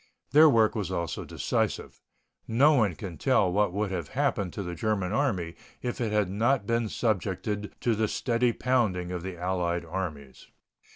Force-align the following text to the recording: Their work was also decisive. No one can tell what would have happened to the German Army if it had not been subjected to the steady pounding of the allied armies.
Their 0.31 0.49
work 0.49 0.73
was 0.73 0.91
also 0.91 1.25
decisive. 1.25 2.01
No 2.47 2.73
one 2.73 2.95
can 2.95 3.19
tell 3.19 3.51
what 3.53 3.71
would 3.71 3.91
have 3.91 4.07
happened 4.07 4.51
to 4.53 4.63
the 4.63 4.73
German 4.73 5.11
Army 5.13 5.53
if 5.83 6.01
it 6.01 6.11
had 6.11 6.27
not 6.27 6.65
been 6.65 6.89
subjected 6.89 7.75
to 7.81 7.93
the 7.93 8.07
steady 8.07 8.51
pounding 8.51 9.11
of 9.11 9.21
the 9.21 9.37
allied 9.37 9.85
armies. 9.85 10.47